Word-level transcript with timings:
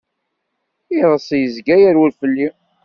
Iḍeṣ 0.97 1.27
izga 1.43 1.75
yerwel 1.81 2.11
fell-i. 2.19 2.47